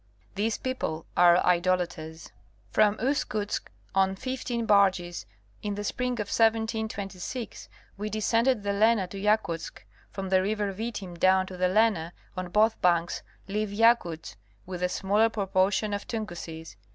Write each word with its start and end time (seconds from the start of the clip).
These 0.33 0.57
people 0.57 1.05
are 1.15 1.37
idolaters. 1.45 2.31
From 2.71 2.97
Uskutsk 2.97 3.69
on 3.93 4.15
fifteen 4.15 4.65
barges, 4.65 5.27
in 5.61 5.75
the 5.75 5.83
spring 5.83 6.13
of 6.13 6.29
1726, 6.33 7.69
we 7.99 8.09
descended 8.09 8.63
the 8.63 8.73
Lena 8.73 9.05
to 9.09 9.19
Yakutsk. 9.19 9.85
From 10.09 10.29
the 10.29 10.41
river 10.41 10.73
Vitim 10.73 11.19
down 11.19 11.45
to 11.45 11.55
the 11.55 11.67
Lena, 11.69 12.13
on 12.35 12.49
both 12.49 12.81
banks 12.81 13.21
live 13.47 13.69
Yakuts 13.71 14.37
with 14.65 14.81
a 14.81 14.89
smaller 14.89 15.29
proportion 15.29 15.93
of 15.93 16.07
Tunguses. 16.07 16.77